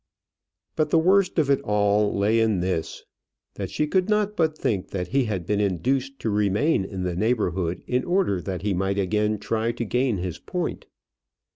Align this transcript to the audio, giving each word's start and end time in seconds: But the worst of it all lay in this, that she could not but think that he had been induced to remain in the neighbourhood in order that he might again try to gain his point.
But 0.75 0.89
the 0.89 0.97
worst 0.97 1.37
of 1.37 1.51
it 1.51 1.61
all 1.61 2.17
lay 2.17 2.39
in 2.39 2.59
this, 2.59 3.05
that 3.53 3.69
she 3.69 3.85
could 3.85 4.09
not 4.09 4.35
but 4.35 4.57
think 4.57 4.89
that 4.89 5.09
he 5.09 5.25
had 5.25 5.45
been 5.45 5.59
induced 5.59 6.17
to 6.21 6.31
remain 6.31 6.83
in 6.83 7.03
the 7.03 7.15
neighbourhood 7.15 7.83
in 7.85 8.03
order 8.03 8.41
that 8.41 8.63
he 8.63 8.73
might 8.73 8.97
again 8.97 9.37
try 9.37 9.71
to 9.73 9.85
gain 9.85 10.17
his 10.17 10.39
point. 10.39 10.87